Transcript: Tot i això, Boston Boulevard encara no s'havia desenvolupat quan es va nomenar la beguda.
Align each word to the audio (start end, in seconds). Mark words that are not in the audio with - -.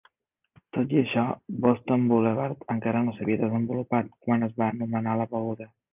Tot 0.77 0.93
i 0.95 0.97
això, 1.01 1.25
Boston 1.65 2.07
Boulevard 2.11 2.65
encara 2.77 3.03
no 3.05 3.15
s'havia 3.19 3.43
desenvolupat 3.43 4.11
quan 4.27 4.49
es 4.49 4.57
va 4.63 4.71
nomenar 4.83 5.19
la 5.21 5.29
beguda. 5.37 5.71